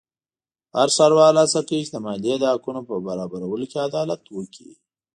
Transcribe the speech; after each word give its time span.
هر 0.77 0.87
ښاروال 0.95 1.35
هڅه 1.43 1.59
کوي 1.67 1.83
چې 1.85 1.91
د 1.93 1.97
مالیې 2.05 2.35
د 2.39 2.43
حقونو 2.53 2.81
په 2.89 2.95
برابرولو 3.07 3.65
کې 3.71 3.83
عدالت 3.89 4.21
وکړي. 4.37 4.71